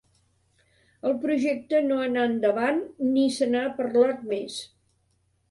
[1.09, 4.59] El projecte no anà endavant ni se n'ha parlat més.